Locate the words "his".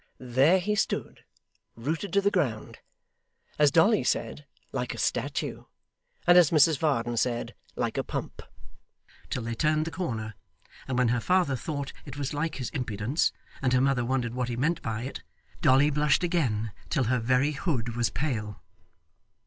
12.55-12.71